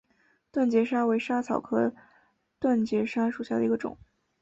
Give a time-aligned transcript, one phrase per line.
[0.49, 1.93] 断节莎为莎草科
[2.57, 3.95] 断节莎属下的一个种。